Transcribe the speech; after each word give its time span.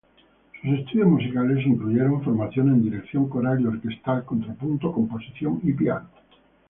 Sus 0.59 0.79
estudios 0.79 1.07
musicales 1.07 1.63
incluyeron 1.63 2.23
formación 2.23 2.69
en 2.69 2.81
Dirección 2.81 3.29
Coral 3.29 3.61
y 3.61 3.67
Orquestal, 3.67 4.25
Contrapunto, 4.25 4.91
Composición 4.91 5.59
y 5.61 5.73
Piano. 5.73 6.09